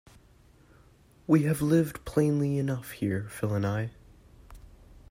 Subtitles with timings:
[1.27, 3.91] We have lived plainly enough here, Phil and I.